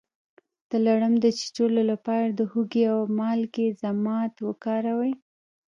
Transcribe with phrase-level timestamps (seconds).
[0.69, 5.13] د لړم د چیچلو لپاره د هوږې او مالګې ضماد وکاروئ